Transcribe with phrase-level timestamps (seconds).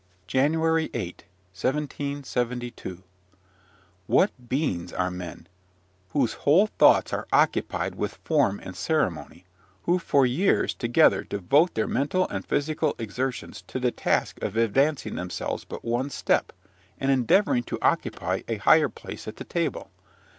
[0.25, 3.03] JANUARY 8, 1772.
[4.07, 5.45] What beings are men,
[6.09, 9.45] whose whole thoughts are occupied with form and ceremony,
[9.83, 15.13] who for years together devote their mental and physical exertions to the task of advancing
[15.17, 16.51] themselves but one step,
[16.99, 19.91] and endeavouring to occupy a higher place at the table.